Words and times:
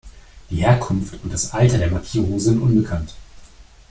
Die 0.49 0.55
Herkunft 0.55 1.19
und 1.23 1.31
das 1.31 1.53
Alter 1.53 1.77
der 1.77 1.91
Markierungen 1.91 2.39
sind 2.39 2.59
unbekannt. 2.59 3.13